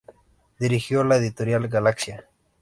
Dirigió 0.59 1.03
la 1.03 1.17
editorial 1.17 1.67
Galaxia. 1.67 2.25